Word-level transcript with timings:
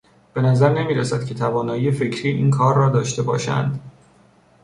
به 0.33 0.41
نظر 0.41 0.73
نمیرسد 0.73 1.23
که 1.25 1.33
توانایی 1.35 1.91
فکری 1.91 2.29
این 2.29 2.51
کار 2.51 2.75
را 2.75 2.89
داشته 2.89 3.23
باشند. 3.23 3.91